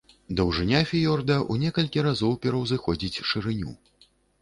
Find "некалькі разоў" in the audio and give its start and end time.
1.67-2.35